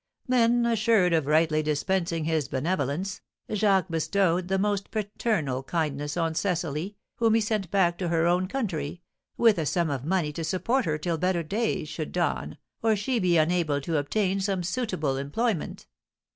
[0.27, 3.21] Then, assured of rightly dispensing his benevolence,
[3.53, 8.47] Jacques bestowed the most paternal kindness on Cecily, whom he sent back to her own
[8.47, 9.03] country,
[9.37, 13.19] with a sum of money to support her till better days should dawn, or she
[13.19, 15.85] be enabled to obtain some suitable employment.